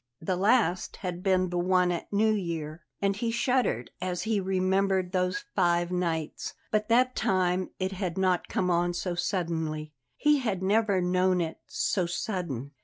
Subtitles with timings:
[0.19, 5.11] The last had been the one at New Year; and he shuddered as he remembered
[5.11, 6.55] those five nights.
[6.71, 11.59] But that time it had not come on so suddenly; he had never known it
[11.67, 12.71] so sudden.